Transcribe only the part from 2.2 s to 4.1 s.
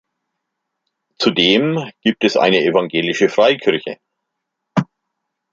es eine evangelische Freikirche.